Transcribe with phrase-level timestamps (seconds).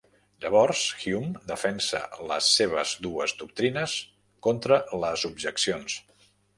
[0.43, 2.01] Llavors, Hume defensa
[2.33, 3.97] les seves dues doctrines
[4.49, 6.05] contra les objeccions.